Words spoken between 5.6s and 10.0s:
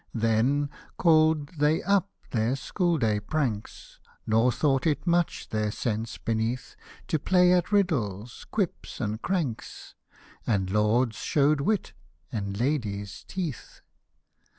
sense beneath To play at riddles, quips, and cranks,